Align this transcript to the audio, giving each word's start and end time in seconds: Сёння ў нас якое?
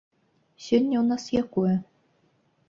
Сёння 0.67 0.95
ў 0.99 1.03
нас 1.11 1.23
якое? 1.43 1.75